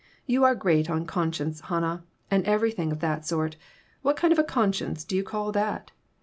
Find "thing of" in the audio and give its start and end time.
2.71-3.01